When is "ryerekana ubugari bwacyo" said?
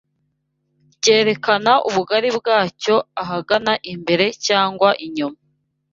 1.01-2.95